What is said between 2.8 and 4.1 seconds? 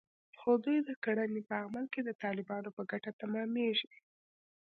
ګټه تمامېږي